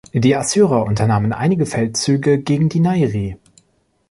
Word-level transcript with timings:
Die 0.15 0.35
Assyrer 0.35 0.83
unternahmen 0.87 1.31
einige 1.31 1.67
Feldzüge 1.67 2.39
gegen 2.39 2.69
die 2.69 2.79
Nairi. 2.79 3.37